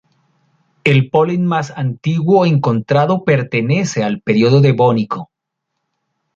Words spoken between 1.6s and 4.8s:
antiguo encontrado pertenece al período